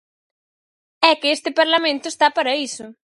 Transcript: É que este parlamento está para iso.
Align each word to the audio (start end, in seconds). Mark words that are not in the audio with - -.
É 1.09 1.11
que 1.19 1.29
este 1.35 1.49
parlamento 1.59 2.05
está 2.09 2.27
para 2.37 2.57
iso. 2.67 2.85